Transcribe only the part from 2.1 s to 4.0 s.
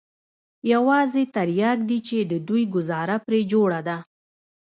د دوى گوزاره پرې جوړه ده.